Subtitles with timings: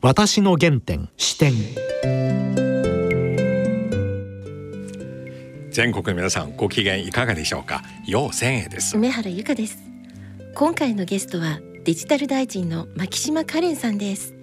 [0.00, 1.52] 私の原点視点。
[5.72, 7.82] 全国の皆さんご機嫌いかがでしょうか？
[8.06, 8.96] 陽千恵です。
[8.96, 9.78] 梅原由香です。
[10.54, 14.36] 今回のゲストはデジタル大臣の牧島カレンさんです。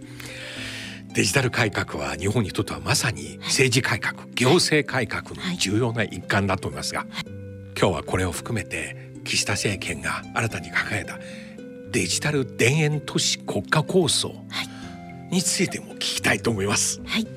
[1.14, 6.94] デジタル改革は日本にとってはまさに政治改革、はい、行政改革の重要な一環だと思います。
[6.94, 7.08] が、はい、
[7.80, 11.18] 今日はこれを含めて岸田政権が新たに掲げた
[11.92, 14.36] デジタル田園都市国家構想
[15.32, 17.02] についても聞きたいと思います。
[17.06, 17.28] はい、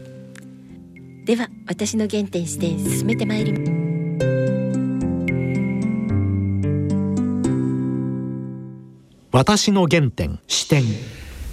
[1.25, 3.79] では私の原点視点進めてまいります。
[9.31, 10.83] 私の原点視点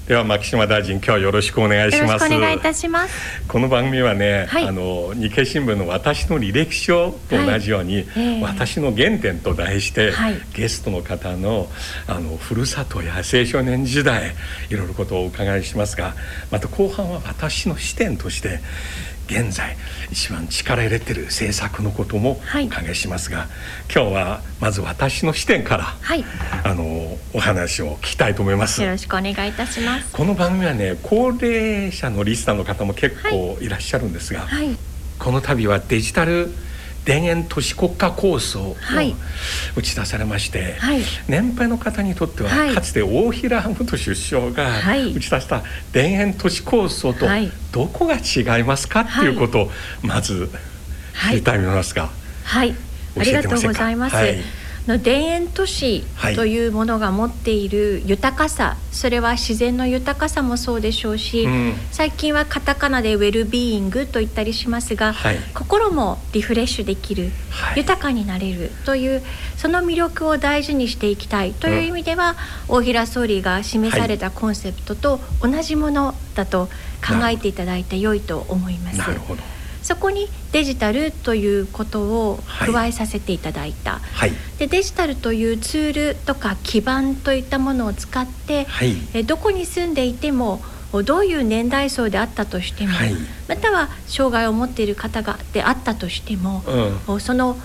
[0.08, 2.26] では牧島大臣今日はよろしくお願いします。
[2.26, 3.42] お願いいたします。
[3.48, 8.06] この番組はね、はい、あの日経新聞の私の履歴書と同じように、はい。
[8.16, 11.70] えー、私の原点と題して、はい、ゲストの方の
[12.06, 14.36] あのふるさとや青少年時代
[14.70, 16.14] いろいろことをお伺いしますが
[16.52, 18.60] また後半は私の視点として
[19.28, 19.76] 現在
[20.12, 23.48] 一番力入れてる政策のこともお伺いしますが、はい、
[23.94, 26.24] 今日はまず私の視点から、はい、
[26.64, 28.82] あのお話を聞きたいと思います。
[28.82, 30.12] よろしくお願いいたします。
[30.12, 34.78] この番組はね高齢者のリスナーの方も結構いらっしゃるんですが、はい、
[35.20, 36.52] この度はデジタル
[37.06, 38.76] 田園都市国家構想を
[39.76, 47.28] 打ち出されまして、はい、年配の方にとっては、かつて大平元首相が打ち出した田園都市構想と
[47.72, 49.02] どこが違いますか？
[49.02, 50.50] っていうことをまず
[51.30, 52.10] 知りたいと思いますが、
[52.44, 52.76] はい、
[53.18, 54.16] ありがとうございます。
[54.88, 56.04] の田園都市
[56.36, 69.24] というものが持っている豊かさ、はい、それは自然の豊かさもそうでしょうし、うん、最近はカタカナでウェルビーイングと言ったりしますが、はい、心もリフレッシュできる、はい、豊かになれるという
[69.58, 72.36] その魅力を大事にしていきたいという意味では、
[72.70, 76.68] うん、大平総理が示されたコンセプトと同じものだと
[77.06, 78.98] 考えていただいて良いと思います。
[78.98, 79.55] なるほど
[79.86, 90.60] そこにデジタルということを加えさせていただいた、はい、でデジタルというツールとか基盤といったものを使って、はい、えどこに住んでいても
[91.06, 93.14] どういう年代層であったとしても、はい、
[93.48, 96.64] または障害を持っている方がであったとしても、
[97.08, 97.56] うん、その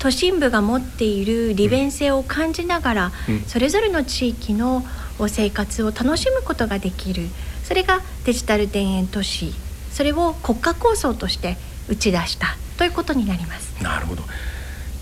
[0.00, 4.82] 都心部が持っている利便性を感じながら、うん、それぞれの地域の
[5.28, 7.28] 生活を楽しむことができる。
[7.62, 9.52] それがデジタル田園都市
[9.98, 11.56] それを国家構想として
[11.88, 13.82] 打ち出したということになります。
[13.82, 14.22] なるほど。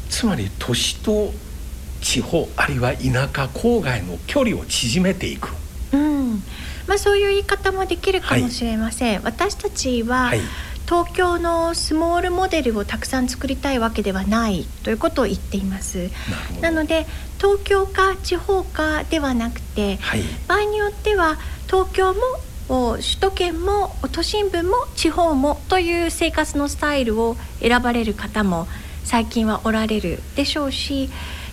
[0.08, 1.34] つまり都市と
[2.00, 5.50] 地方あるいは田舎郊外の距離を縮めていく、
[5.92, 6.42] うん。
[6.86, 10.40] まあ、そういう言い方もできるかもしれません、はい、私たちは、はい。
[10.86, 16.10] 東京のスモールモデルをたくさん作りたいわけではないということを言っています。
[16.62, 21.36] なので東京か地方かではなくて、はい、場合によっては
[21.66, 22.20] 東京も
[22.68, 28.66] 首都圏も都心部も地方もという生活のスタイルを選ばれる方も
[29.04, 31.08] 最近はおられるでしょうし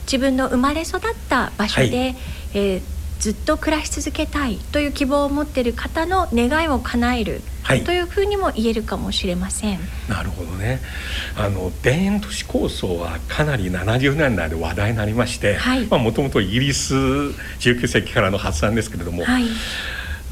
[0.05, 2.15] 自分の生まれ育った場所で、はい、
[2.55, 2.81] えー、
[3.19, 9.79] ずっと暮らし続けたいという希望を持っている方の願いを叶える、はい、というふうにも言えるかもしれません。
[10.09, 10.81] なるほどね。
[11.37, 15.57] あの田園都市構想はかなり70年代で話題になりまして、
[15.89, 19.23] まあもともとイギリス19世紀からの発案ですけれども。
[19.23, 19.43] はい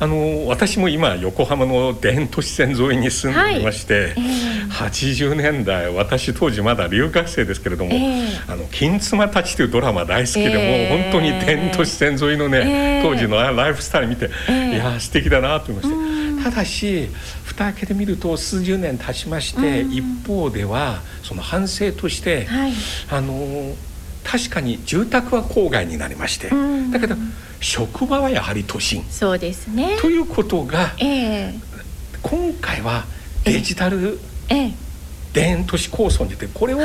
[0.01, 3.63] あの私も今横浜の田園都市線沿いに住んでい。
[3.63, 4.13] まして、はいえ。
[4.67, 16.45] ー、80年代私当時まだ留学生ですけれども「えー、あの金妻たち」というドラマ大好きで、えー、もう本当に田園都市線沿いのね、当時のライフスタイル見て、いや素敵だなと思いまして。
[16.45, 17.07] ただし
[17.45, 22.73] 蓋開けてみると数十年経ちまして、一方ではその反省として、はい、
[23.11, 23.75] あの
[24.23, 26.49] 確かに住宅は郊外になりまして、
[26.91, 27.15] だけど
[27.61, 29.03] 職場はやはり都心。
[29.09, 29.97] そうですね。
[30.01, 31.53] ということが、えー、
[32.21, 33.05] 今回は
[33.45, 34.19] デジタル
[35.33, 36.79] 田園都市構想によってこれを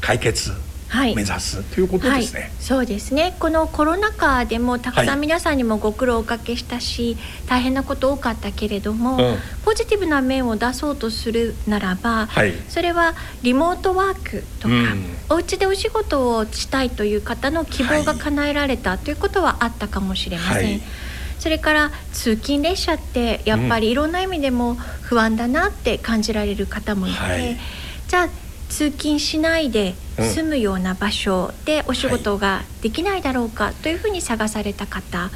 [0.00, 0.67] 解決、はい
[1.14, 3.36] 目指すということですね、はい、そうですね。
[3.38, 20.80] このコロナ禍でもたくさん皆さんにもご苦労をおかけしたし、はい、大変なこと多かったけれども、うん、ポジティブな面を出そうとするならば、はい、それはリモートワークとか、うん、お家でお仕事をしたいという方の希望が叶えられたということはあったかもしれません。
[21.38, 27.56] それから通勤列車ってやっぱりいろんな意味でも不安だなって感じられる方もいて、
[28.08, 28.28] じゃあ
[28.68, 35.30] 通勤しないで住むような場所でお仕事ができないだろうかというふうに探された方、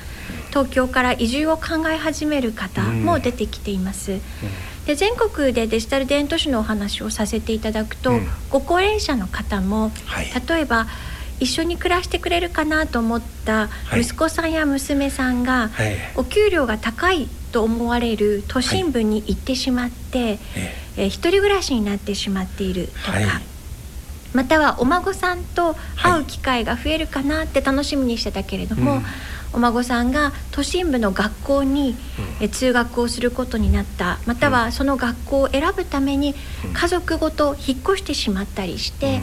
[0.50, 4.20] 東京から移住を考え始める方も出てきています。
[4.86, 10.88] で全国でデジタル田園都市のお話をさせていただくと、うん、ご高齢者の方も、はい、例えば
[11.38, 20.38] 一緒に暮らしてくれるかなと思った息子さんや娘さんが、はい、お給料が高いと思われる都心部に行ってしまって、はい、
[20.96, 23.24] えー、一人暮らしになってしまっているとか、はい、
[24.32, 29.02] またはお孫さんと会う機会が増えるかなって楽しみにしてたけれども、はい
[29.52, 31.94] お孫さんが都心部の学校に、
[32.40, 36.34] うん、通学をすることになったまたはその学校を選ぶために
[36.72, 39.20] 家族ごと引っ越してしまったりして、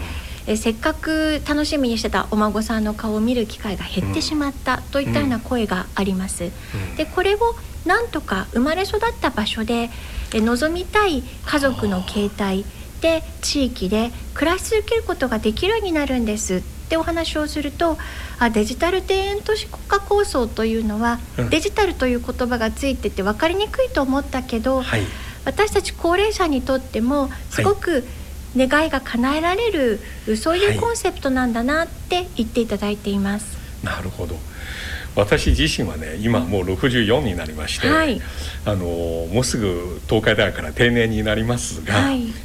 [0.48, 6.52] うん、えせっかく楽しみにしてたお孫さんの顔を見る機会が減ってしまったといったような声があります。
[6.98, 7.40] でこれを
[7.86, 9.90] なんとか生まれ育った場所で
[10.34, 12.66] 望みたい家族の形態
[13.02, 17.98] で地域で暮らし続けることができるようになるんですってお話をすると
[18.40, 25.02] あデジタル田園都市国家構想というのは、うん、デジタルという言葉がついてて分かりにくいと思ったけど、はい、
[25.46, 28.04] 私たち高齢者にとってもすごく
[28.58, 33.58] 願いが叶えられる、はい、そういうコンセプトなんだなって言っていただいています。
[33.84, 34.36] なるほど
[35.16, 38.22] 私自身はね今もう64になりまして、はい、
[38.66, 41.96] あのもうすぐ東海大学から定年になりますが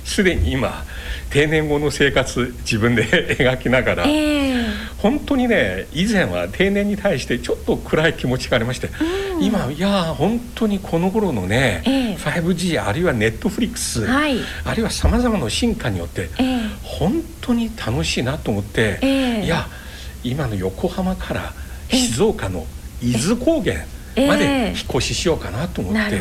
[0.05, 0.85] すで、はい、に今
[1.31, 3.05] 定年後の生活自分で
[3.39, 4.65] 描きながら、えー、
[4.99, 8.89] 本当にね以前は定年に対してちょっと暗い気持ちがありまして、
[9.37, 19.69] うん、今いや本当にこの頃のね、えー、5G あるいはネットフリックス、はい、あるいはさまざまな進化によって、えー、本当に楽しいなと思って、いや
[20.23, 21.53] 今の横浜から
[21.95, 22.67] 静岡の
[23.03, 23.87] 伊豆高原
[24.27, 26.21] まで引っ越ししようかなと思って、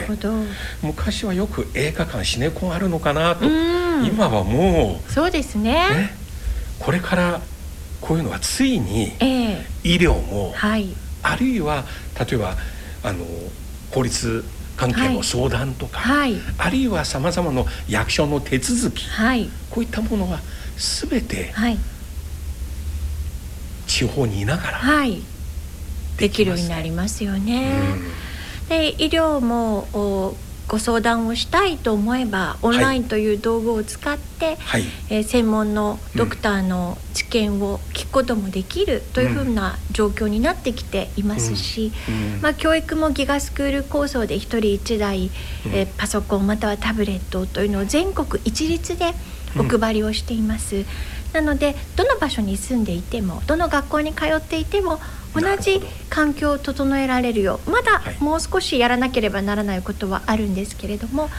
[0.82, 6.14] 昔はよく映画館シネコンあるのかなと、今はもうそうですね、ね、
[6.80, 7.42] これから
[8.02, 9.14] こういうのはついに
[9.84, 10.90] 医療も、はい、
[11.22, 11.86] あるいは
[12.20, 12.56] 例えば
[13.04, 13.26] あの
[13.92, 14.44] 法律
[14.76, 20.40] 関係の相談とか、はい、あるいはさまざまな役所の手続き、はい、こういったものは
[20.76, 21.54] 全て、
[23.86, 25.22] 地方にいながら、はい
[26.18, 27.72] できるようになりますよね。
[28.70, 30.36] で医療も
[30.68, 42.34] ご相談をしたいと思えばオンラインという道具を使って、はい、えー、専門のドクターの知見を聞くこともできるというふうな状況になってきていますし、うん。
[42.36, 45.30] うん、まあ、教育もギガスクール構想で1人1台、
[45.74, 49.14] えー、パソコンまたはタブレットというのを全国一律で
[49.58, 50.86] お配りをしています。
[51.34, 55.00] なのでどの場所に住んでいてもどの学校に通っていても
[55.34, 61.30] 同じ環境を整えられるようまだもう少しやらなければならないことはあるんですけれども、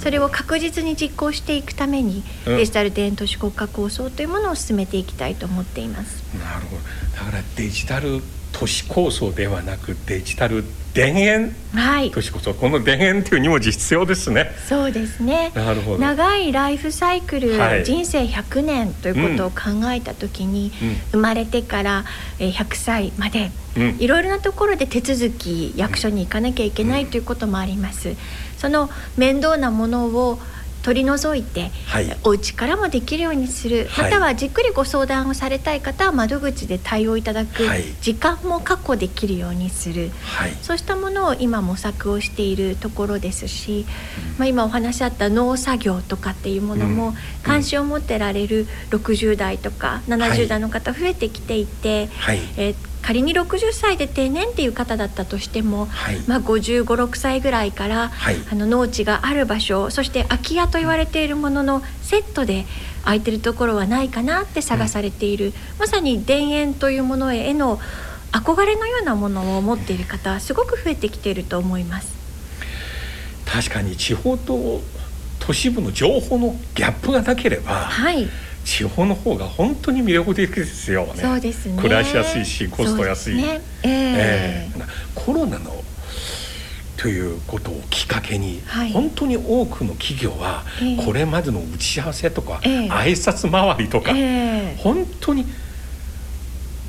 [0.00, 6.22] それを確実に実行していくために、デジタル田園都市国家構想というものを進めていきたいと思っています。
[6.38, 6.82] なるほど。
[7.16, 8.22] だからデジタル
[8.52, 12.20] 都市構想ではなくデジタル田園はい、こ
[12.68, 14.52] の田園という2文字必要ですね。
[14.68, 15.50] そうですね。
[15.54, 15.98] なるほど。
[15.98, 22.04] 長いライフサイクル、はい、人生100年ということを考えた時に、うん、生まれてから
[22.38, 28.14] 100歳まで、うん、いろいろなところで手続き役所に行かなきゃいけないということもあります、
[28.58, 30.38] その面倒なものを
[30.82, 43.86] 取り除いて、はい、お家からもできるようにする、はい、またはじっくりご相談をされたい方は窓口で対応いただく、はい、時間も確保できるようにする、はい、そうしたものを今模索をしているところですし、
[44.32, 52.08] うん、まあ、今お話あった農作業とかっていうものも、関心を持ってられる60代とか70代の方増えてきていて、
[52.56, 62.64] えー仮に60歳で定年っていう方だったとしても、はい、まあ、5 5 6歳ぐらいから、はい、あの農地がある場所そして空き家と言われているもののセットで
[63.04, 67.80] 空いてるところはないかなって探されている、うん、まさに田園というものへの
[68.30, 72.12] 憧れのようなものを持っている方はすごく増えてきていると思います。
[73.44, 74.80] 確かに地方と
[75.38, 78.28] 都市部の情報のギャップがなければ、はい、
[78.64, 81.22] 地方の方が本当に魅力的ですよね。
[81.22, 81.80] そうですね。
[81.80, 83.36] 暮らしやすいしコスト安い。
[83.36, 85.82] ね、えー、えー、コロナの
[86.96, 90.62] ということをきっかけに、はい、本当に多くの企業は
[91.04, 95.44] これまでの打ち合わせとか、えー、挨拶回りとか、えー、本当に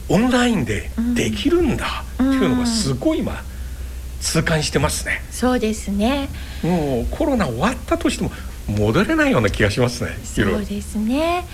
[0.09, 3.41] オンラインでできるんだっていうのがすごい今、
[4.19, 5.21] 痛感してますね。
[5.31, 6.29] そうですね。
[6.61, 8.31] もうコロナ終わったとしても
[8.67, 10.17] 戻れないような気がしますね。
[10.23, 11.45] そうですね。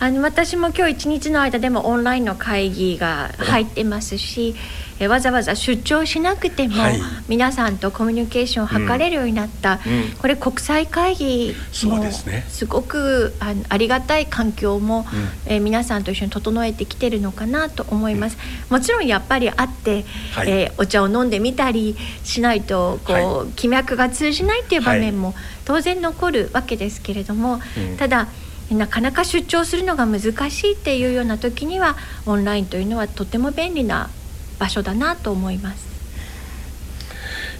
[0.00, 4.54] あの私も今日一日の間でもオンラインの会議が入ってますし、
[5.00, 12.04] えわざわざ出張しなくても、はい、皆さんとコミュニケーションを図れるようになった、うん、これ国際会議も
[12.48, 15.06] すごくあありがたい環境も、
[15.46, 18.38] うん、え皆さんと一緒に整えてきてるのかなと思います。
[18.70, 25.34] うん、もちろんやっぱり会って、はい、えー、お茶を飲んでみたりしないとこう、はい、気脈が通じないっていう場面も
[25.64, 27.60] 当然残るわけですけれども、
[27.98, 28.28] ただ
[28.70, 31.96] なかなか出張するのが難しいっていうような時には
[32.26, 34.10] オンラインというのはとても便利な
[34.58, 35.88] 場所だなと思います。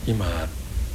[0.06, 0.26] 今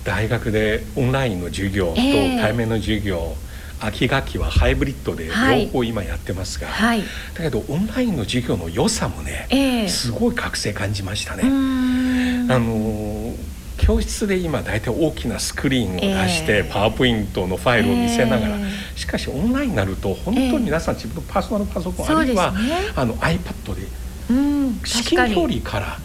[0.04, 3.36] 大学でオンラインの授業と対面の授業、
[3.80, 11.44] えー、秋学期はハイブリッドで両方今やってますが、はい、だけどオンラインの授業の良さもね、えー、すごい覚醒感じましたね。
[11.44, 13.34] あの
[13.86, 18.58] 教室で今大体大きなスクリーンを出して、パワーポイントのファイルを見せながら、
[18.96, 22.54] しかしオンラインになると本当に皆さん自分のパーソナルパソコン、あるいは、
[22.96, 23.88] あの iPad で
[24.86, 25.98] 至近距離から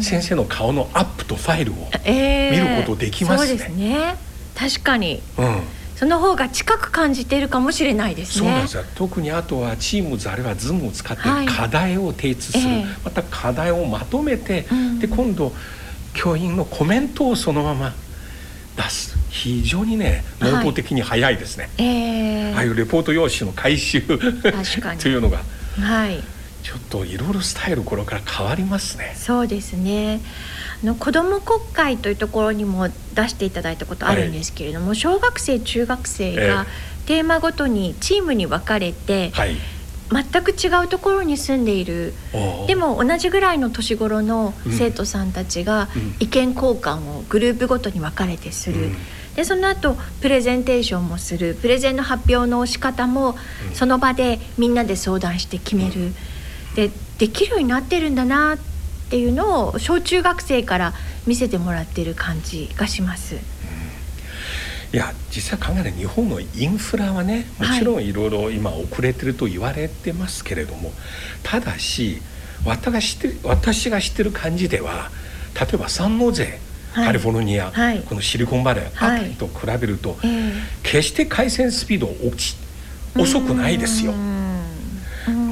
[0.00, 3.48] 先生の顔のアップとファイルを見ることできますね。
[3.48, 4.16] そうですね。
[4.54, 5.62] 確かに、うん。
[5.96, 8.46] その方が近く感じているかもしれないですね。
[8.46, 8.84] そうなんですよ。
[8.94, 12.82] 特にあとはチームズあるいはズームを使って課題を提出する、はいえ。
[12.82, 15.52] ー、また課題をまとめて、うん、で今度
[16.16, 17.92] 教員のコメントをそのまま
[18.76, 19.16] 出す。
[19.30, 21.64] 非常にね能動的に早いですね。
[21.64, 24.14] はいえー、ああいうレポート用紙の回収 と
[25.08, 25.42] いうのが。
[25.80, 26.22] はい。
[26.62, 29.14] ちょっといろいろスタイルこれから変わりますね。
[29.16, 30.20] そうですね。
[30.82, 36.66] あの子ども国会というところにも出していただいたことあるんですけれども、はい、小学生中学生が
[37.06, 39.56] テーマごとにチームに分かれて、はい、
[40.10, 42.14] 全く違うところに住んでいる。
[42.66, 45.88] でも同じぐらいの年頃の生徒さんたちが
[46.20, 48.76] 意見交換をグループごとに分かれてする。
[48.76, 48.96] うん。
[49.34, 51.56] でその後プレゼンテーションもする。
[51.60, 53.36] プレゼンの発表の仕方も
[53.74, 56.14] その場でみんなで相談して決める、
[56.74, 58.58] でできるようになってるんだなっ
[59.10, 60.94] ていうのを小中学生から
[61.26, 63.36] 見せてもらってる感じがします。
[64.92, 70.96] うん、いや実際考えたら日本のインフラはねもちろんいろいろ今遅れてると言われてますけれども、はい、
[71.42, 72.20] ただし
[72.64, 75.10] 私が知って私が知ってる感じでは
[75.58, 76.58] 例えば三ノ瀬
[76.94, 80.20] カリフォルニア、はい、このシリコンバレーあたりと比べると、はい、
[80.82, 82.56] 決して回線スピード落ち
[83.18, 84.12] 遅くないですよ。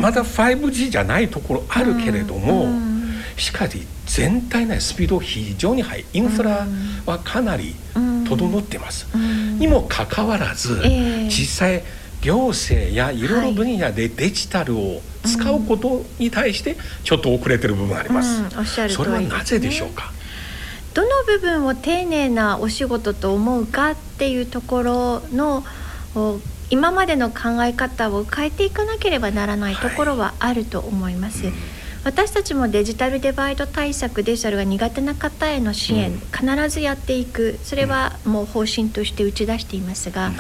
[0.01, 2.69] まだ 5G じゃないところあるけれども、
[3.37, 6.05] しかし全体のスピード非常に速い。
[6.13, 6.67] インフラ
[7.07, 7.75] はかなり
[8.25, 9.07] 整ってます。
[9.59, 10.81] にもかかわらず、
[11.29, 11.83] 実際
[12.23, 18.43] 行政やいろいろ分野でデジタルを使うことに対してちょっと遅れてる部分があります。
[18.89, 20.13] それはなぜでしょうか？
[20.95, 25.65] どの部分を丁寧なお仕事と思うかっていうところの
[26.71, 31.47] 今までの考え方を変えていかなければならないところはあると思います。
[31.47, 31.59] はいうん、
[32.05, 37.59] 私たちもデジタルデバイド対策デジタルが苦手な方への支援、うん、必ずやっていく。
[37.63, 40.33] それはもう方針として打ち出していますが、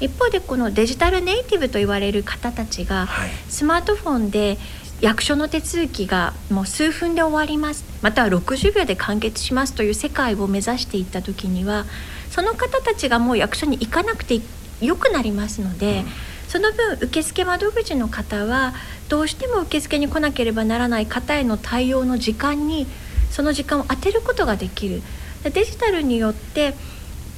[0.00, 3.08] 一方でこのデジタルネイティブと言われる方たちが、
[3.48, 4.58] スマートフォンで
[5.00, 7.84] 役所の手続きがもう数分で終わります。
[8.02, 11.86] または60秒で完結しますという世界を目指していった時には
[12.30, 14.40] その方たちがもう役所に行かなくて
[14.80, 16.06] 良くなりますので、うん、
[16.48, 18.74] その分受付窓口の方は
[19.10, 22.86] どうしても受付に来なければならない方への対応の時間に
[23.28, 25.02] その時間を当てることができる。
[25.42, 26.74] デジタルによって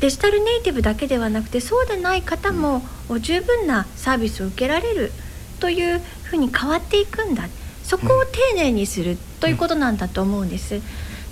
[0.01, 2.83] デジタルネイティブだけではなくてそうでない方も
[3.21, 5.13] 十分なサービスを受けられる
[5.61, 7.49] というふうに変わっていくんだ。
[7.83, 10.81] そこを丁寧にするということなんだと思うんです。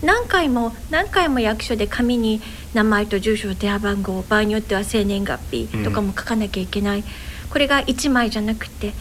[0.02, 2.40] 何回も何回も役所で紙に
[2.72, 7.04] 名前と住所電話番号場合によっては生年月日とかも書かなきゃいけない、うん、
[7.50, 8.94] これが1枚じゃなくて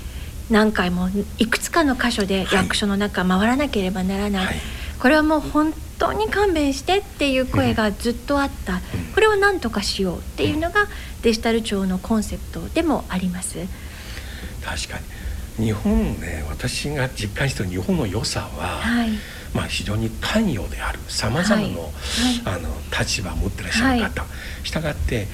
[0.49, 4.55] 何回もいくつかの箇所で役所の中回らなければならない、はい、
[4.99, 8.79] これはもう本当に勘弁してっていう声がずっとあった、うん、
[9.13, 10.87] これを何とかしようっていうのが
[11.21, 13.57] デジタル庁のコンセプトでもあります。
[14.63, 14.99] 確か
[15.57, 15.65] に。
[15.65, 19.09] 日本ね私が実感してる日本の良さは、はい。
[19.53, 20.99] まあ、非常に関与である。
[21.07, 21.67] さまざまな
[22.45, 24.27] あの立場を持ってらっしゃる方、は
[24.63, 25.27] い、したがって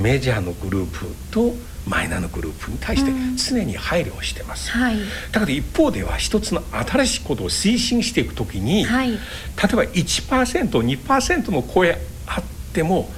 [0.00, 1.54] メジャーのグループと
[1.88, 4.96] マイナーのグループに対して常に配慮をしてます、うんはい、
[5.32, 9.18] だから一方では一つの新しいことを推進していくときに、はい、例え
[9.56, 13.08] ば 1%2% の声あっても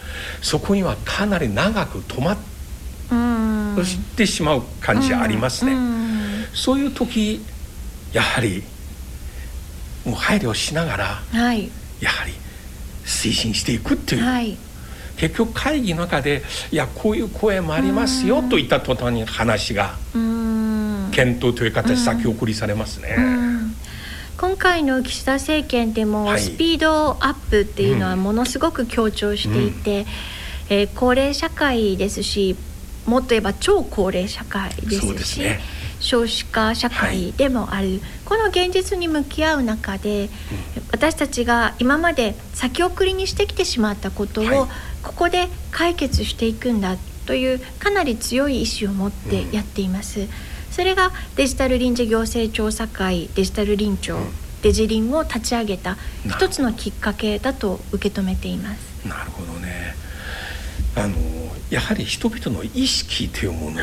[0.40, 2.38] そこにはかなり長く止まっ
[4.16, 5.72] てしまう感じありますね。
[5.72, 7.44] うんうん、そういう時
[8.12, 8.62] やはり
[10.04, 12.32] もう配慮しながら、はい、やはり
[13.04, 14.56] 推進していくっていう、はい、
[15.20, 19.96] 結局会議の中でいやこういう声もありますよといった途端に話が
[21.12, 23.16] 検討という形先送りされますね。
[24.38, 30.06] 今回の岸田政権でもスピードアップっていうのはものすごく強調していて、うん、
[30.70, 32.56] えー、高齢社会ですし
[33.04, 35.42] もっと言えば超高齢社会ですし。
[36.00, 40.30] 少子化社会でもある、はい、この現実に向き合う中で、うん、
[40.92, 44.68] 私たちが今まで先送りにしてきてしまったことを、はい、
[45.02, 50.20] ここで解決していくんだというかなり強い意志を持ってやっています。
[50.20, 50.28] うん、
[50.70, 54.28] それがデジタル臨時行政調査会デジタル臨調、うん、
[54.62, 59.06] デジリンを立ち上げた一つのきっかけだと受け止めています。
[59.06, 59.94] なるほどね
[60.94, 61.16] あの
[61.70, 63.80] やはり人々の意識というもの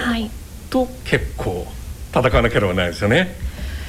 [0.69, 1.65] と結構
[2.11, 3.35] 戦わなければないですよね。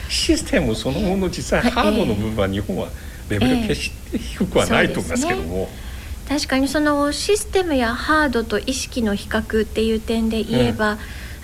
[0.08, 2.88] システムそのもの実際ハードの部分は日本は
[3.28, 5.68] レベル決して低くはないと思いますけども。
[6.28, 10.92] えー、確かにそのシステムやハードと意識の比較っていう点で言えば、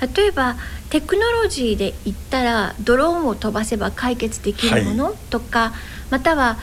[0.02, 0.56] うん、例えば
[0.90, 5.72] テクノロジーで言ったらドローンを飛ばせば解決できるものとか、はい、
[6.10, 6.58] または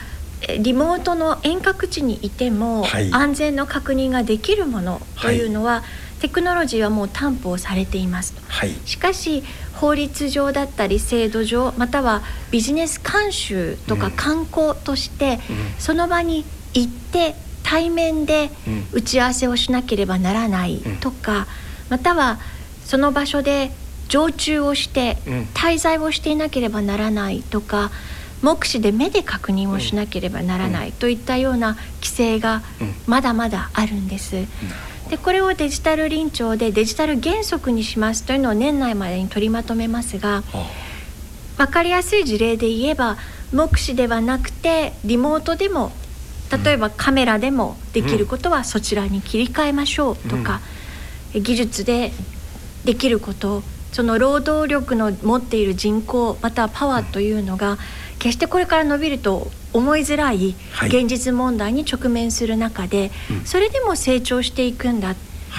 [0.58, 5.84] リモートの遠隔地にいても安全の確認ができるものというのは、は
[6.18, 8.34] い、テクノロジーはもう担保されています。
[8.48, 17.36] はい、しかし法律上だったり制度上またはビジネス慣習とか観光として、うん、その場に行って
[17.72, 18.50] 対面で
[18.92, 21.46] 打ち合わせをしなければならないとか、うん、
[21.88, 22.38] または
[22.84, 23.70] その場所で
[24.08, 25.16] 常駐をして
[25.54, 27.90] 滞在をしていなければならないとか、
[28.42, 32.60] 目視で目で確認をしなければならないといったような規制が
[33.06, 34.36] まだまだあるんです。
[35.08, 40.42] でこれをデジタル臨調でデジタル原則にしますというのを年内までに取りまとめますが
[41.56, 43.16] 分かりやすい事例で言えば
[43.52, 45.92] 目視ではなくてリモートでも
[46.64, 50.60] 例えばカメラでもできることはそちらに切り替えましょうとか、
[51.32, 52.12] 技術で
[52.84, 57.78] できることその労働力の持っている人口またはパワーというのが
[58.18, 60.54] 決してこれから伸びると思いづらい
[60.86, 63.10] 現実問題に直面する中で、はい、
[63.44, 65.14] それでも成長していくんだ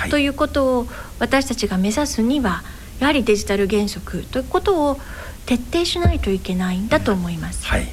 [0.10, 0.88] ということを
[1.20, 2.64] 私たちが目指すには
[3.00, 5.00] やはりデジタル原則ということを
[5.46, 7.66] 徹底しないといけないんだと思います。
[7.66, 7.88] はい、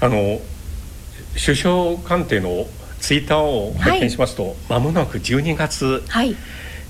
[0.00, 0.40] あの
[1.36, 2.66] 首相官邸の
[3.00, 6.36] ツイッターを拝見しますと、はい、間もなく12月、はい、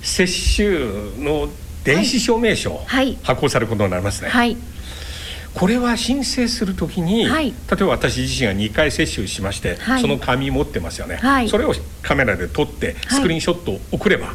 [0.03, 0.69] 接種
[1.25, 1.49] の
[1.83, 4.31] 電子証明書、はい、発行されることになりますね。
[4.31, 4.57] はい。
[5.55, 11.73] これは申請するときに、はい、例えば私自身が2回接種しまして、はい、その紙持ってますよね、はい、それを
[12.03, 14.35] カメラで撮ってスクリーンショットを送れば、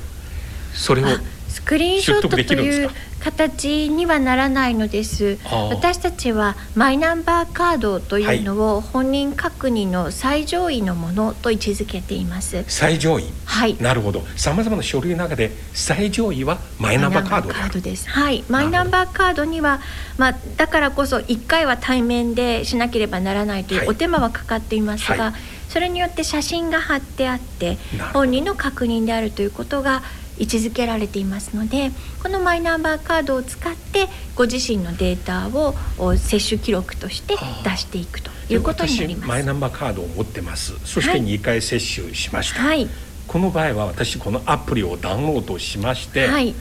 [0.74, 1.08] それを
[1.50, 2.90] スクリーンショットという
[3.20, 5.38] 形にはならないのです。
[5.72, 12.64] 私たちはマイナンバーカードというのを本人確認の最上位のものと位置づけています。
[12.68, 13.26] 最上位？
[13.46, 13.76] はい。
[13.82, 14.24] なるほど。
[14.38, 18.10] さまざまな書類の中で最上位はマイナンバーカードです。
[18.10, 18.46] はい。
[18.48, 19.82] マイナンバーカードには
[20.18, 25.34] まあだからこそ1回は対面でしなければならないというお手間はかかっていますが、はい、
[25.68, 27.78] それによって写真が貼ってあって
[28.14, 30.04] 本人の確認であるということが
[30.40, 31.92] 位置づけられていますので
[32.24, 35.76] このマイナンバーカードを使ってご自身のデータを
[36.18, 39.28] 接種記録として出していくということになります。
[39.28, 40.74] マイナンバーカードを持ってます。
[40.86, 42.88] そして2回接種しました、はい、
[43.28, 46.56] この場合は私このアプリをダウンロードしまして、はい、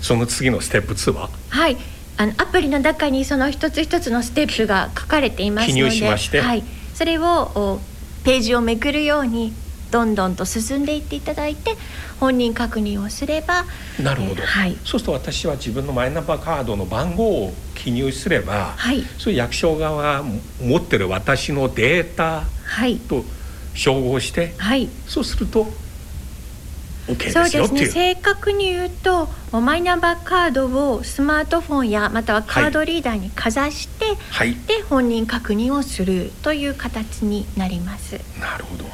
[0.00, 1.30] その次のステップ2は？
[1.48, 1.76] はい。
[2.18, 6.62] あのアプリの中にその一つ一つのステップが書かれていますので記入しまして、はい、
[6.94, 7.80] それを
[8.24, 9.52] ページをめくるように
[9.90, 11.76] どんどんと進んでいっていただいて
[12.20, 13.64] 本人確認をすれば
[14.02, 20.24] なるほど、えー、はい、そうすると私は自分のマイナンバーカードの番号を記入すれば、はい、そういう役所側が
[20.60, 22.44] 持ってる私のデータ
[23.08, 23.24] と
[23.74, 25.66] 照合して、はい、そうすると
[27.06, 27.86] OK そうですね。
[27.86, 38.20] 正確に言うとマイナンバーカードをスマートフォンやまたはカードリーダーにかざして、はい、で本人確認をするという形になります。
[38.40, 38.84] なるほど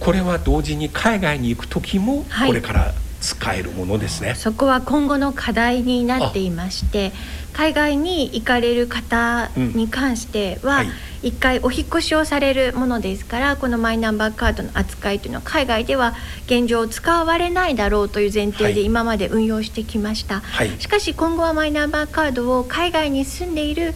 [0.00, 7.12] これは同時に海外に行く時もこれから使えるものですね、はい、そこは今後の課題になっていまして
[7.56, 10.92] 海外に行かれる方に関しては、うんは
[11.22, 16.14] い、1回お引越しをされるものですからこのマイナンバーカードの扱いというのは海外では
[16.44, 23.94] 現状使われないだろうという前提で今まで運用してきました、はい、しかし今後はマイナンバーカードを海外に住んでいる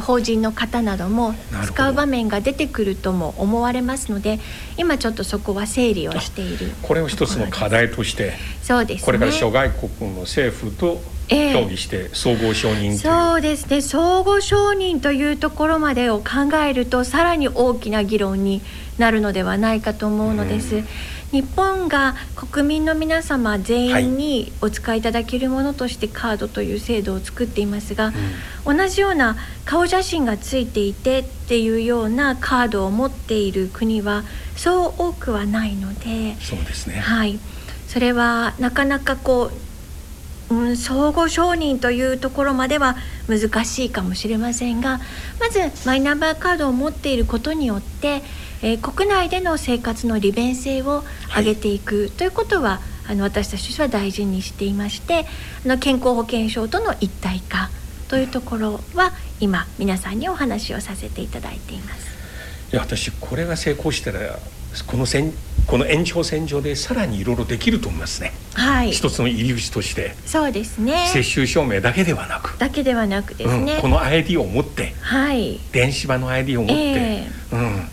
[0.00, 1.34] 法人の方なども
[1.64, 4.40] 使う場面が出てくるとも思われますので
[4.76, 6.70] 今ちょっとそこは整理をしている。
[6.82, 13.80] これを一つの課題としてそうです、ね、これから諸外国の政府と協議して総合承認、えー、そうですね。
[13.80, 18.62] 相互承認というところまでを考えるとさらに大きな議論に
[18.98, 20.76] なるのではないかと思うのです。
[20.76, 20.86] うん。
[21.30, 28.12] 日本が国民の皆様全員にお使いいただけるものとしてカードという制度を作っていますが、
[28.66, 34.24] うん、同じような顔写真がついていてっていうようなカードを持っている国は
[34.56, 37.38] そう多くはないのでそうですね、はい、
[37.86, 39.69] それはなかなかこう、
[40.50, 42.96] うん、相互承認というところまでは
[43.28, 45.00] 難しいかもしれませんが
[45.38, 48.22] まずマイナンバーカードを持っていることによって
[48.62, 51.02] えー、国内での生活の利便性を
[51.36, 55.26] 上げていく、はい、ということはあの私たちとしては大事にしていまして
[55.64, 57.70] あの健康保険証との一体化
[58.08, 62.10] というところは今皆さんにお話をさせていただいています。
[62.72, 64.38] いや私これが成功したら
[64.86, 65.06] この
[65.66, 68.32] この延長線上でさらにいろいろできると思いますね。
[68.54, 68.92] はい。
[68.92, 70.14] 一つの入り口として。
[70.26, 71.06] そうですね。
[71.12, 72.58] 接種証明だけではなく。
[72.58, 73.74] だけではなくですね。
[73.74, 74.94] うん、この ID を持って。
[75.00, 75.60] はい。
[75.72, 76.74] 電子版の ID を持って。
[76.74, 77.88] えー、うん。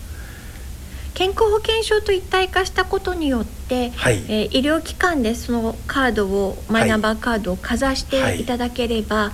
[1.17, 9.31] 健康保険証と一体化したことによって、はい、えー、医療機関でそのカードをマイナンバーカードをかざしていただければ、は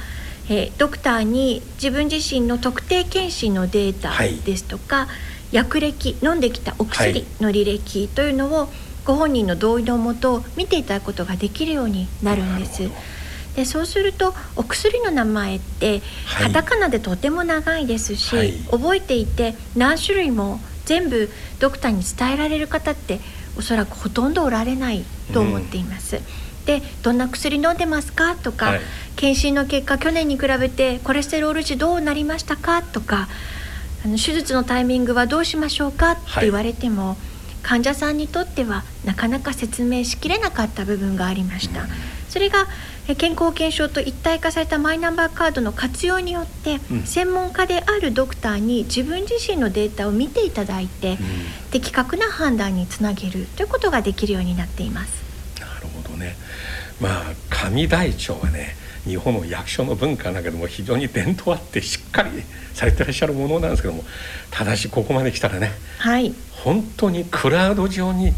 [0.50, 4.14] い、えー、ドクターに自分自身の特定健診のデータ
[4.46, 5.08] ですとか、はい、
[5.54, 8.68] 薬歴飲んできたお薬の履歴というのを
[9.06, 12.90] ご本人の同意のもと見ていただくことができるようになるんです。
[13.56, 16.02] でそうするとお薬の名前って
[16.42, 23.20] カタカナでとても長いですし、はい、覚えていて何種類も全部ドクターに伝えられる方って
[23.56, 26.16] おそらくほとんどおられないと思っています。
[26.16, 26.24] うん、
[26.66, 28.36] でどんな薬飲んでますか？
[28.36, 28.82] とか、はい、
[29.18, 32.82] 検診の結果去年に比べてコレステロール値どうなりましたか？
[32.82, 33.28] とか
[34.06, 36.12] あの手術のタイミングはどうしましょうか？
[36.12, 37.18] って言われても、はい、
[37.64, 41.84] 患者さんにとってはなかなか説明しきれなかった部分がありました。
[41.84, 41.88] うん、
[42.30, 42.68] それが
[43.18, 51.18] 健康保険証と一体化されたマイナンバーカードの活用によって、うん、専門家であるドクターに自分自身のデータを見ていただいて、うん、
[51.72, 55.12] 的確な判断につなげるということができるようになっています。
[55.60, 56.38] なるほどね。
[57.02, 62.30] まあ紙台帳はね日本の役所の文化だけども非常に伝統あってしっかり
[62.74, 64.04] されてらっしゃるものなんですけども
[64.52, 68.34] ただしここまで来たらね、はい、本当にクラウド上に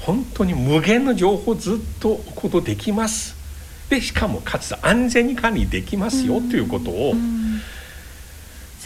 [0.00, 3.36] 本当に無限の情報をずっと置くことできます。
[3.88, 7.14] でしかもかつ安全に管理できますよ、ということを、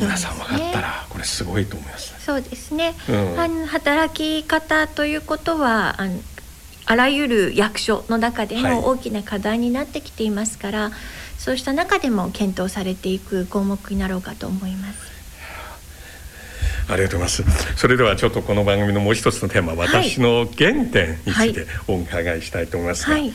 [0.01, 2.15] 皆さん分かったらこれすごいと思います。
[2.19, 6.21] そうですね、うん、働き方ということはあの
[6.87, 10.93] あらゆる役所の中での大きな課題になってきていますから、はい、
[11.39, 15.17] そうした中でも検討されていく項目になろうかと思います。
[16.89, 17.77] ありがとうございます。
[17.77, 23.23] それではちょっとこの番組のもう一つのテーマ、私の原点についてお伺いしたいと思いますが、はい。
[23.23, 23.33] はい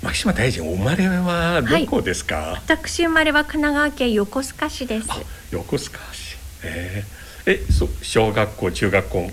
[0.00, 5.08] 牧島大臣お生まれはどこですか、はい、私生まれは神奈川県横須賀市です。
[5.50, 6.36] 横須賀市。
[6.62, 9.30] えー、えそ小学校中学校も？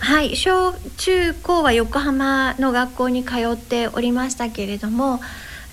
[0.00, 5.20] はい小中高は横浜の学校に通っておりましたけれどもあ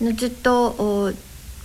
[0.03, 1.13] のずっと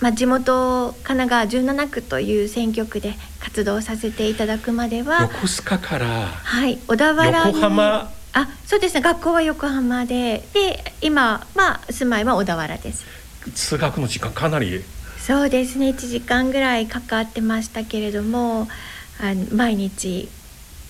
[0.01, 8.11] まあ、地元神奈川17区という選挙区で活動させていただくまでは横須賀からはい小田原横浜？
[8.33, 13.05] あそうですね学校は横浜でで今まあ住まいは小田原です。
[13.53, 14.83] 通学の時間かなり？
[15.17, 18.67] そうですね1時間ぐらいかかってましたけれども
[19.21, 20.27] あの毎日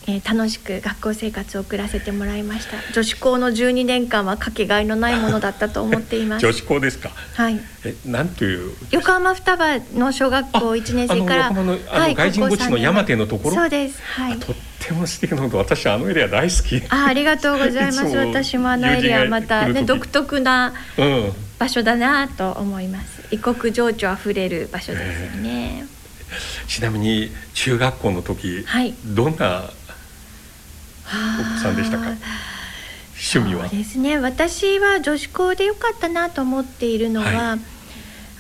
[0.08, 2.78] えー、楽しく学校生活を送らせてもらいました。
[2.94, 6.46] 女子校の12年間はかけがえのないものだったと思っています。
[6.46, 7.10] 女子校ですか？
[7.34, 7.60] はい。
[7.84, 8.72] えなんという？
[8.92, 13.56] 横浜双葉の小学校1年生からあのはい、外人墓地の山手のところ？
[13.56, 14.02] そうです。
[14.04, 14.38] はい。
[14.40, 16.86] とっても素敵なこと私あのエリア大好き。
[16.90, 18.04] あありがとうございます。
[18.16, 20.74] 私もあのエリアまたね独特な
[21.58, 25.00] 場所だなと思います、異国情緒あふれる場所で
[25.32, 25.86] すよね、
[26.30, 29.64] えー、ちなみに中学校の時、はい、どんな
[31.08, 32.06] お子さんでしたか？
[33.14, 33.68] 趣味は？
[33.68, 34.18] ですね。
[34.18, 37.60] 私は女子校でよかったなと思っているのは、はい、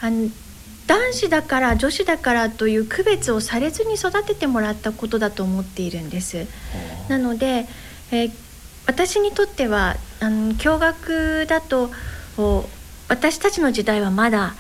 [0.01, 0.29] あの
[0.87, 6.47] 男子だから女子だからという区別をされずに育ててもらったことだと思っているんです。
[7.09, 7.67] なので、
[8.11, 8.31] えー、
[8.85, 11.89] 私にとってはあの共学だと
[13.07, 14.53] 私たちの時代はまだ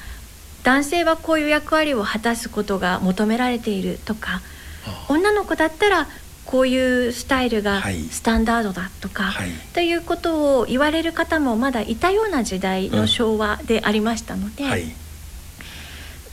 [0.63, 4.41] 男性はこういう役割を果たすことが求められているとか
[5.09, 6.07] 女の子だったら
[6.45, 7.81] こういうスタイルが
[8.11, 14.69] スタンダードだとか、はい、ということを言われる方もまだいたような時代の昭和でありましたので、うん。
[14.69, 14.83] はい、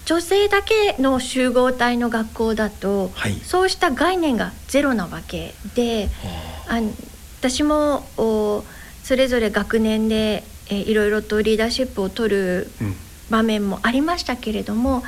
[0.05, 6.09] 女性だけの集合体の学校だと、はい、そうした概念がゼロなわけで
[6.69, 6.81] あ。
[7.41, 8.05] 私も
[9.03, 12.71] それぞれ学年で、えいろいろとリーダーシップを取る
[13.31, 14.97] 場面もありましたけれども。
[14.97, 15.03] うん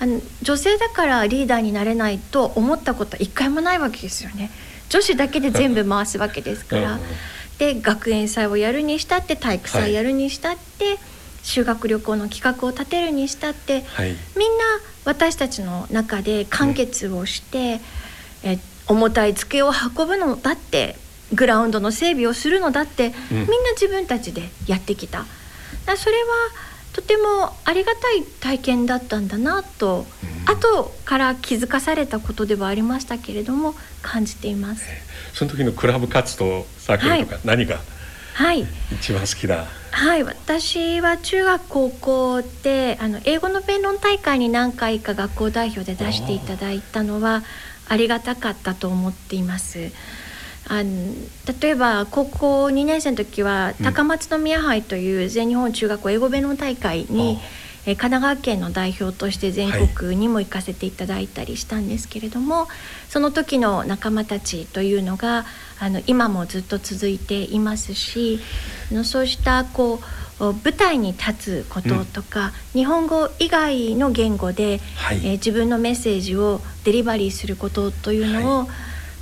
[0.00, 4.50] あの女性だからリーダーになれないと思ったことは一回もないわけですよね。
[4.88, 6.98] 女子だけで全部回すわけですから。
[7.58, 10.98] で学園祭をやるにしたって体育祭やるにしたって、はい、
[11.44, 14.64] 修学旅行の企画を立てるにしたって、はい、みんな
[15.04, 17.80] 私たちの中で完結をして、
[18.44, 20.96] うん、え重たい机を運ぶのだって
[21.34, 25.24] グラウンドの整備をするのだって、うん、みんな自分たちでやってきた。
[25.86, 30.06] だそれはとてもありがたい体験だったんだなと、
[30.46, 37.80] うん、後から気づかされたことではありましたけれども感じています、えー、その時のクラブ活動サークルとか何が
[38.92, 47.42] 一番好きだ、はい、はい、私は中学高校であの英語の弁論大会に何回か学校代表で出していただいたのは
[47.88, 49.92] ありがたかったと思っています。
[50.68, 51.14] あの
[51.60, 57.40] 例えば高校2年生の時は高松宮杯という全日本中学校英語弁論大会に、
[57.84, 62.66] え神奈川県の代表として全国にも行かせていただいたりしたんですけれども、はい、
[63.08, 65.44] その時の仲間たちというのが
[65.80, 68.38] あの今もずっと続いていますし
[69.04, 69.98] そうしたこ
[70.38, 78.68] う舞台に立つこととか、うん、日本語以外の言語で、はい、えー、自分のメッセージをデリバリーすることというのを、はい、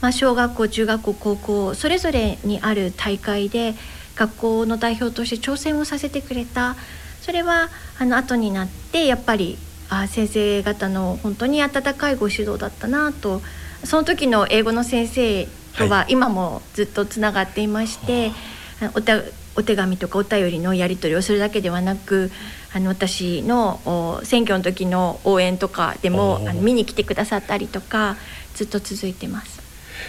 [0.01, 3.75] まあ、小学校中学校高校それぞれにある大会で
[4.17, 6.77] 学校の代表として挑戦をさせてくれた。
[7.21, 9.59] それはあの後になってやっぱり
[9.91, 13.43] あ先生方の本当に温かいご指導だったなと。
[13.85, 18.31] その時の英語の先生とは今もずっとつながっていまして、
[18.79, 22.31] はい、お手お手紙とかお便りのやり取りをするだけではなく
[22.73, 28.17] あの私の選挙の時の応援とかでもあの見に来てくださったりとか
[28.55, 29.60] ずっと続いてます。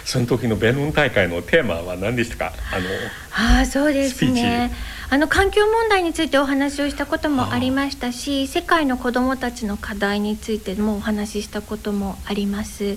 [0.04, 2.52] その時の弁論大会のテーマは何でしたか？
[2.72, 4.72] あのあそうですね。
[5.10, 12.96] あの環境問題についてお話をしたこともありましたし世界の子どもたちの課題についてもお話ししたこともあります。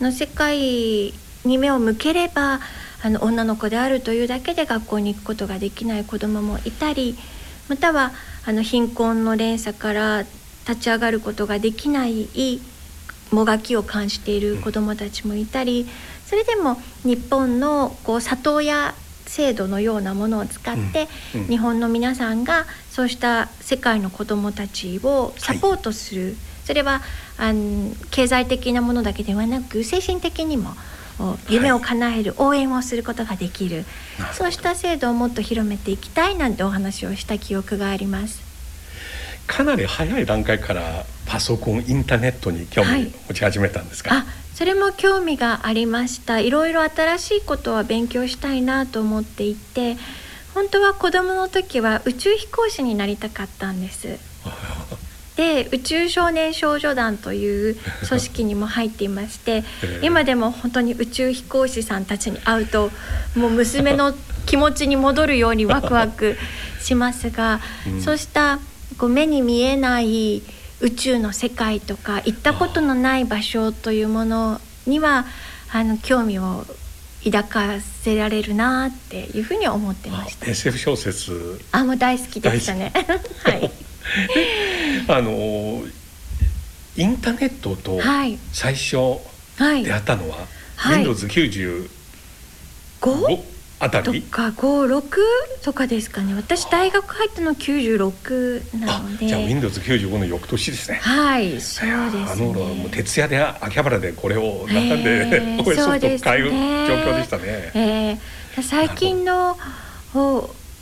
[0.00, 1.12] の世界
[1.44, 2.60] に目を向ければ
[3.02, 7.16] あの女の子であるというだけで学校に行くことができない子どももいたり
[7.68, 8.12] または
[8.46, 10.20] あの貧困の連鎖から
[10.68, 12.60] 立ち上がることができない
[13.32, 15.88] もがきを感じている子どもたちもいたり
[16.32, 18.94] それでも日本のこう里親
[19.26, 27.02] 制度のようなものを使って、うんうん、日本の皆さんがそうした世界の子どもたちをサポートする、はい、それは
[27.36, 30.70] あの経済的なものだけではなく精神的にも
[31.50, 33.84] 夢を叶える、応援をすることができる、
[34.18, 38.40] はい、そうした制度をもっと広めていきたいなんてお話をした記憶があります。
[39.46, 46.40] かなり早い段階からパソコンインターネットに興味を持ち始めたんですか、はいそれも興味がありました。
[46.40, 49.96] いろいろ新しいことは勉強したいなと思っていて
[50.54, 54.18] 本当は子どもの時は宇宙飛行士になりたかったんです。
[55.36, 59.64] で宇宙少年少女団という組織にも入っていまして
[60.02, 62.90] 今でも本当に宇宙飛行士さんたちに会うと
[63.34, 66.36] もう娘の気持ちに戻るようにワクワク
[66.82, 68.58] しますが、うん、そうした
[68.98, 70.42] こう目に見えない
[70.82, 75.26] 宇宙の世界とか行ったことのない場所というものには
[75.72, 76.64] あの興味を
[77.24, 80.46] 抱かせられるなっていうふうに思ってました。
[80.46, 81.60] SF 小説。
[81.70, 82.92] あもう大好きでしたね。
[83.44, 83.70] はい。
[85.06, 85.82] あの
[86.96, 88.00] インターネットと
[88.52, 89.20] 最初
[89.56, 90.38] 出会ったのは、
[90.76, 91.88] はい、Windows 95、
[93.22, 93.51] はい
[93.82, 94.22] あたり？
[94.22, 95.02] とか56
[95.64, 96.34] とかですかね。
[96.34, 99.26] 私大学入ったの96なので。
[99.26, 100.98] じゃあ Windows95 の翌年ですね。
[101.02, 106.56] はいそうです、ね、あのもう徹夜で秋葉原でこれを並んで、えー、OS ソフト買う状
[106.94, 109.58] 況でしたね、えー、最近の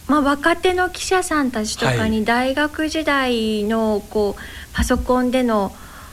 [0.08, 5.72] まあ、若手の記者さんたちとかに大学時代のこうパソコンでの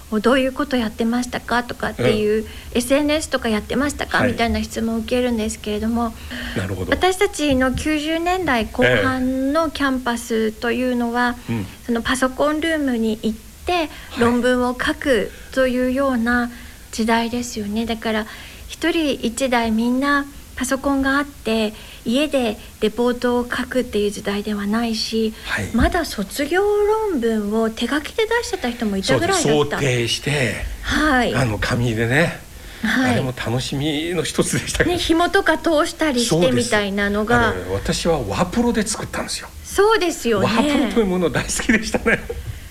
[0.09, 6.13] どういうことやってましたかとかっていう、うん、SNS とかやってましたか、はい、みたいな質問を受けるんですけれども
[6.55, 6.91] なるほど。
[6.91, 13.89] 私たちの90年代後半のキャンパスというのは、えー、そのパソコンルームに行って
[14.19, 16.49] 論文を書くというような
[16.91, 17.85] 時代ですよね。
[17.85, 18.25] だから
[18.69, 21.73] 一人一台みんなパソコンがあって
[22.07, 29.49] 家でレポートを書くっていう時代ではないし、はい、まだ卒業論文を手書きで出してた人もいたぐらいだった。
[29.49, 32.47] 想定して、はい、あの紙でね
[32.83, 39.49] はい、あれも楽しみの一つでしたけど、ね、紐とか通したりしてみたいなのが私はワープロで作ったんですよ。
[39.63, 40.45] そうですよね。
[40.45, 42.19] ワープロというもの大好きでしたね。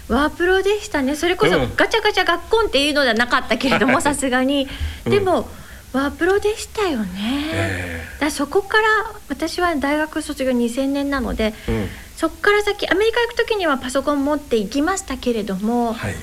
[0.09, 1.17] ワープロでしたね。
[1.17, 4.69] それこそガチャガチャ学校っていうのではなかったけれどもさすがに。
[5.05, 5.66] でも、うん
[5.97, 8.87] ワープロでしたよね、えー、だそこから
[9.29, 16.15] 私は大学卒業2000年なので、うん、そこから先アメリカ行く時にはパソコン持って行きましたけれども、はい、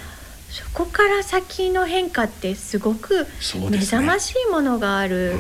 [0.50, 3.26] そこから先の変化ってすごく
[3.72, 5.34] 目覚ましいものがある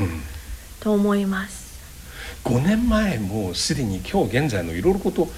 [0.79, 1.79] と思います。
[2.45, 5.29] うん、5年前もすでに今日現在のいろいろこと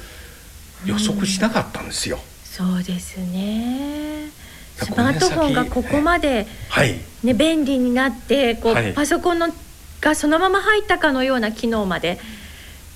[0.86, 2.18] 予測しなかったんですよ。
[2.18, 2.22] うん、
[2.74, 4.45] そうですね
[4.78, 6.48] スマートフォンがここまで、
[7.24, 9.48] ね、便利になってこう、パソコンの
[10.02, 12.20] がそのまま入ったかのような機能まで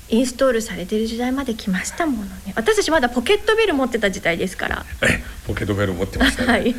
[0.09, 2.53] インストールされてる時代まで来ましたものね。
[2.55, 4.85] 私たちまだポケットベル持ってた時代ですから。
[5.03, 6.75] えポケットベル持ってましたね、はい、うん、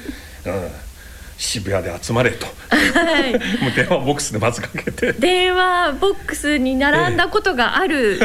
[1.38, 3.32] 渋谷で集まれと、はい、
[3.62, 5.12] もう電話ボックスでまずかけて。
[5.12, 8.20] 電話ボックスに並んだことがある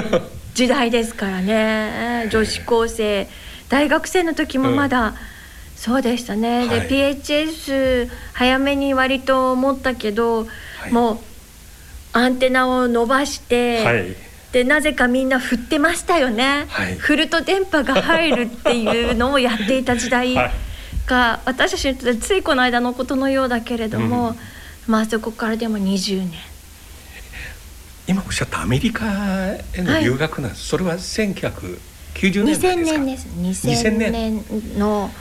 [0.53, 3.27] 時代ですからね、女子高生
[3.69, 5.15] 大学生の時もまだ、うん
[5.86, 10.45] そうでしたね、はい、で PHS 早めに割と思ったけど、は
[10.89, 11.17] い、もう
[12.13, 14.15] アンテナを伸ばして、はい、
[14.52, 20.34] でなぜかみんな振ってましたよね、はい、振ると電波が入るっていうのをやっていた時代
[21.06, 24.36] が、 私たちにとってついこの間のことのようだけれども、うん、
[24.88, 26.32] まあそこからでも20年。
[28.08, 33.67] 今おっしゃったアメリカへの留学なんです、はい、それは1990年代ですか？2000年です。
[33.67, 34.45] 2000年
[34.80, 35.12] の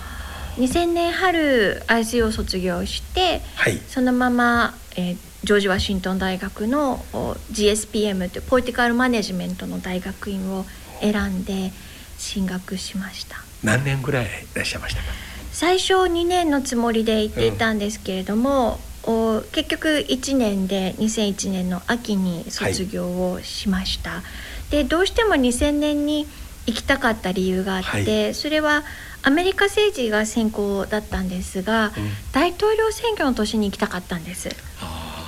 [0.57, 7.05] 2000年春 IC を卒業して、はい、そのまま、えー、ジョージ・ワシントン大学の
[7.53, 10.65] GSPM というポリティカルマネジメントの大学院を
[11.01, 11.73] 選んで
[12.19, 13.37] 進学しました。
[13.63, 15.09] 何年ぐらいいらっしゃいましたか？
[15.53, 24.23] 最初2年のつもりで行っていたんですけれども、うん、結局1年で2001年の秋に卒業をしました、は
[24.69, 26.27] い、でどうしても2000年に
[26.67, 28.85] 行きたかった理由があって、はい、それは
[29.23, 31.93] アメリカ政治が先行だったんですが、うん、
[32.33, 34.49] 大統領選挙の年に行きたかったんです。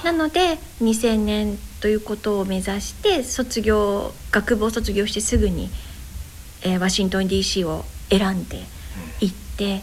[0.04, 5.70] なので2000年ということを目指して卒業学部を卒業してすぐに、
[6.62, 8.60] えー、ワシントン DC を選んで
[9.20, 9.82] 行って、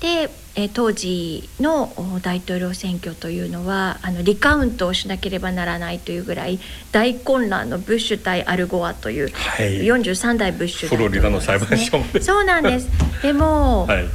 [0.00, 6.58] で、えー、当時の大統領選挙というのはあのリカウントをしなければならないというぐらい
[6.90, 12.88] 大混乱のブッシュ対アルゴアという、はい、43代ブッシュ、ね、フロリダの裁判所そうなんです。
[13.22, 14.06] でも、はい、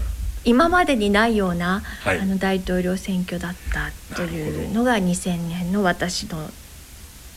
[0.43, 6.51] 今までにないような、はい、あの大統領選挙だったというのが2000年の私の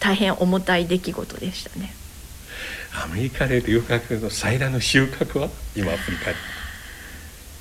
[0.01, 1.95] 大変重たい出来事でしたね。
[3.05, 5.49] アメリカで留学の最大の収穫は？
[5.77, 6.56] 今振り返って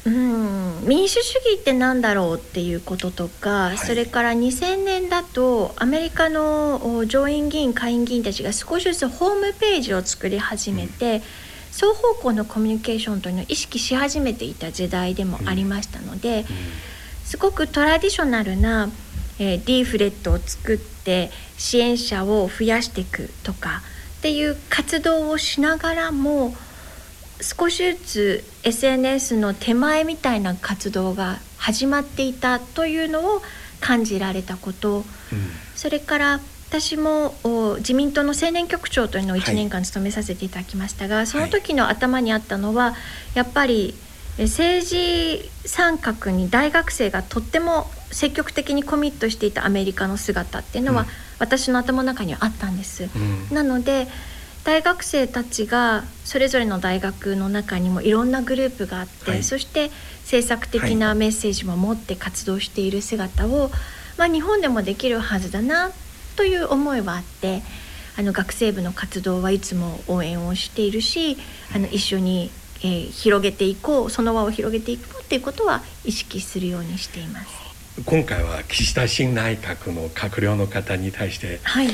[0.05, 11.21] うん、民主主義って何だろうっていうこととか、はい、それから2000年だとアメリカの上院議員下院議員たちが少しずつホームページを作り始めて、うん、
[11.71, 16.45] 双方向のコミュニケーションというのを意識し始めていた時代でもありましたので、うん、
[17.23, 18.91] すごくトラディショナルな、
[19.39, 23.81] えー、リーフレットを作って支援者を増やしていくとか
[24.19, 26.53] っていう活動をしながらも
[27.41, 33.41] 少しずつ SNS の手前みたいな活動が始まっていたというのを
[33.79, 35.03] 感じられたこと、うん、
[35.75, 37.35] それから私も
[37.77, 42.95] 自民党の青年局長というのを1年間務めさせていただきましたが、はい、その時の頭にあったのは
[43.33, 43.93] やっぱり
[44.39, 51.07] 政治参画に大学生がとっても積極的にコミットしていたアメリカの姿っていうのは、うん、
[51.39, 53.09] 私の頭の中にはあったんです。
[53.15, 54.07] うん、なので
[54.65, 59.91] 大学生たちがそれぞれの大学の中にもいろんなグループがあって、はい、そして
[60.23, 63.69] 政策的なメッセージも持って活動している姿を、
[64.17, 65.91] まあ、日本でもできるはずだな
[66.35, 67.61] という思いはあって
[68.17, 71.37] あの学生部の活動はいつも応援をしているし
[71.75, 72.49] あの一緒に、
[72.79, 77.47] えー、広げていこうその輪を広げていこうっていうことは意識するようにしています。
[78.03, 81.87] 今回は岸田新内閣の閣僚の方に対して、はい、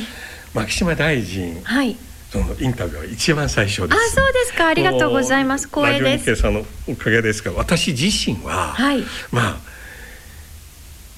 [0.56, 1.98] 牧島大臣、はい
[2.32, 3.94] そのインタビューは一番最初です。
[3.94, 4.68] あ、そうですか。
[4.68, 5.68] ありがとうございます。
[5.68, 6.36] 光栄です。
[6.38, 9.58] さんのおかげですが、私自身は、はい、まあ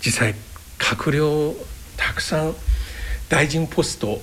[0.04, 0.34] 実際
[0.80, 1.54] 閣僚
[1.98, 2.56] たくさん
[3.30, 4.20] 大臣ポスト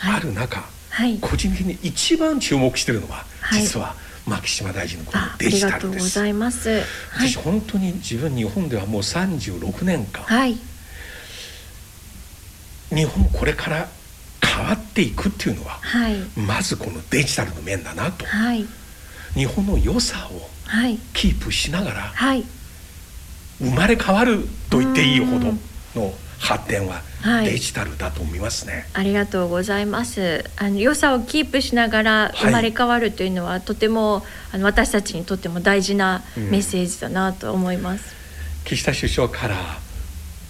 [0.00, 3.94] ある中、はい、個人的に一番注目しているのは、はい、実は
[4.26, 6.02] 牧島大臣のこのデジタルです。
[6.02, 6.82] ございます。
[7.12, 10.58] 私、本当に自分日本ではもう36年間、はい、
[12.88, 13.88] 日本これから
[14.54, 18.64] 変わっていくっていうのは、はい、まずこのデジタルの面だなと、はい、
[19.34, 20.48] 日本の良さを
[21.12, 22.44] キープしながら、はい、
[23.58, 25.52] 生まれ変わると言っていいほど
[26.00, 27.00] の発展は
[27.42, 30.44] デジタルだと思いますね、ありがとうございます。
[30.56, 38.14] あの良さをキープしながら生まれ変わるというのは、とてもあの私たちにとっても大事なメッセージだなと思います、
[38.62, 39.56] うん、岸田首相から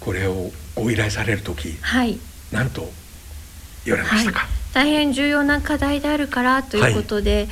[0.01, 2.19] これをご依頼される時、はい、
[2.51, 2.89] なんと
[3.85, 7.47] 言われましたか、はい、大変重要な課題であるからということで、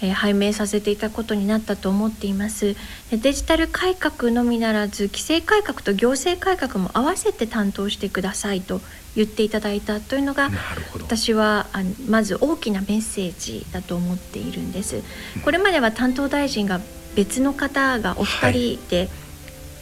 [0.00, 2.76] はい、えー、拝命させていたことになったと思っています。
[3.10, 8.80] デジタル改革のみならず規制改革と行政改革も合わせて担当してくださいと
[9.14, 10.50] 言っていただいたというのが
[10.94, 15.02] 私はあまず大きなメッセージだと思っているんです。
[15.44, 16.80] これまでは担当大臣が
[17.14, 19.08] 別の方がお二人で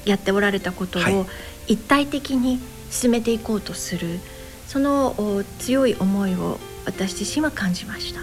[0.04, 1.26] やっておられたことを
[1.68, 2.58] 一体的に
[2.90, 4.18] 進めていこうとする。
[4.70, 8.20] その強い思いを私自身は感じました。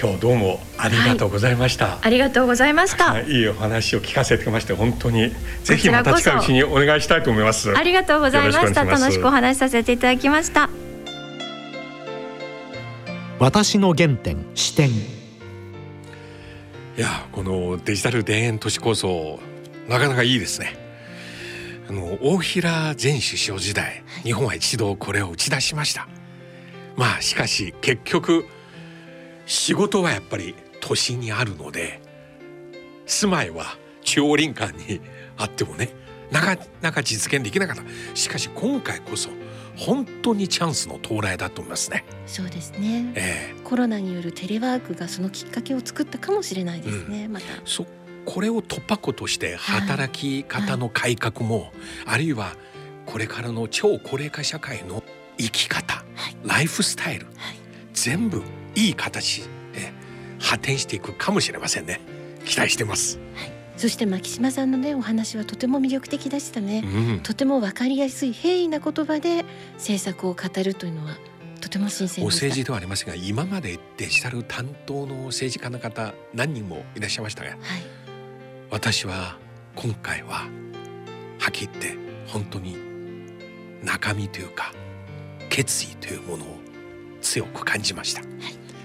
[0.00, 3.20] 今日どうもありがとうございました、はい、ありがとうございました。
[3.20, 3.30] い。
[3.30, 5.32] いお話を聞かせてまして本当に。
[5.64, 7.76] ぜひまた近いうちにお願いしたいと思います。
[7.76, 8.84] ありがとうございました。
[8.84, 10.70] 楽しくお話しさせていただきました。
[13.38, 14.92] 私の原点視点い
[16.96, 19.38] やこのデジタル田園都市構想
[19.90, 20.85] なかなかいいですね
[21.88, 26.08] あの大平前首相時代、はい、日本は一度これを打ち出しました。
[26.96, 28.44] まあしかし結局
[29.44, 32.00] 仕事はやっぱり都心にあるので
[33.06, 35.00] 住まいは中央林間に
[35.36, 35.90] あってもね
[36.30, 37.82] なかなか実現できなかった。
[38.14, 39.30] しかし今回こそ
[39.76, 42.04] 本当にチャンスの到来だと思いますね。
[42.26, 47.46] そうですね、えー、コロナによるテレワークがそのきっかけを作ったかもしれないですね、うん、また。
[47.64, 47.86] そ
[48.26, 51.64] これを突破口として働き方の改革も、はい。
[51.64, 51.72] はい、
[52.06, 52.56] あるいは
[53.06, 55.02] これからの超高齢化社会の
[55.38, 57.26] 生き方、はい、ライフスタイル、
[57.94, 58.42] 全部
[58.74, 59.92] いい形で
[60.38, 62.00] 発展していくかもしれませんね。
[62.44, 63.18] 期待してます、
[63.76, 71.16] そして牧島さんのねお話はとても魅力的でしたね、うん、とてもわかりやすい平易な言葉で政策を語るというのは
[71.60, 77.58] とても新鮮お政治ではありますが今までデジタル担当の政治家の方何人もいらっしゃいましたが、はい、
[78.70, 79.36] 私は
[79.74, 80.48] 今回は
[81.38, 81.96] はっきり言って
[82.26, 82.76] 本当に
[83.82, 84.72] 中身というか
[85.48, 86.48] 決意というものを
[87.20, 88.30] 強く感じました、はい、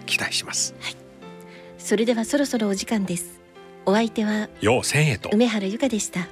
[0.06, 0.96] 期待します、はい、
[1.78, 3.42] それではそろそろお時間です。
[3.86, 5.30] お相手はよう千恵と。
[5.34, 6.28] 梅原由香でした